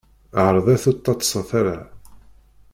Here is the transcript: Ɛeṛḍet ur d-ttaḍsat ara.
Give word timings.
Ɛeṛḍet 0.45 0.83
ur 0.89 0.95
d-ttaḍsat 0.95 1.49
ara. 1.59 1.77